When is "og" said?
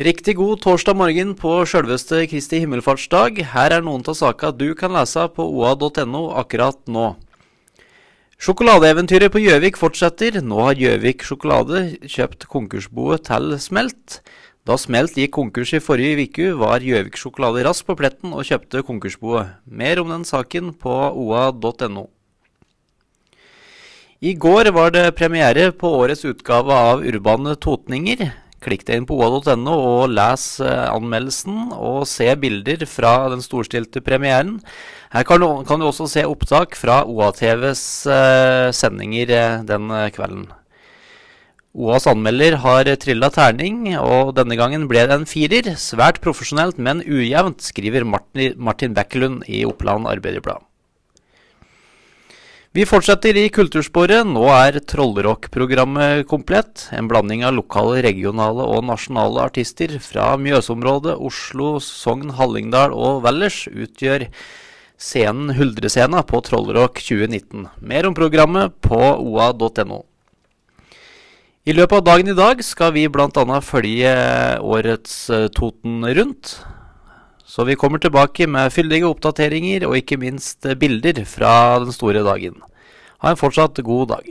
18.32-18.48, 29.74-30.10, 31.72-32.04, 43.96-44.34, 58.62-58.84, 62.94-63.24, 79.88-79.96